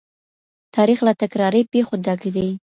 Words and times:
تاريخ 0.75 0.99
له 1.07 1.13
تکراري 1.21 1.61
پېښو 1.73 1.95
ډک 2.05 2.21
دی. 2.35 2.47